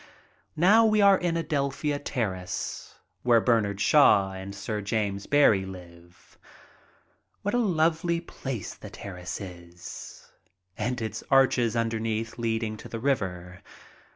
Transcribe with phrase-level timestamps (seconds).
[0.55, 6.39] Now we are in Adelphia Terrace, where Bernard Shaw and Sir James Barrie live.
[7.43, 10.27] What a lovely place the terrace is!
[10.75, 13.61] And its arches underneath leading to the river.